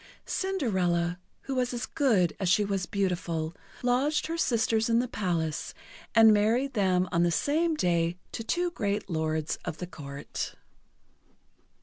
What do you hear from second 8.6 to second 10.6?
great lords of the Court.